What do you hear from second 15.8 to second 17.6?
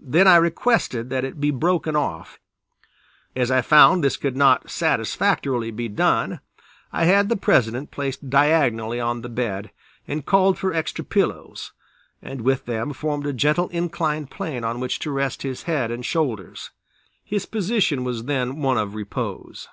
and shoulders. His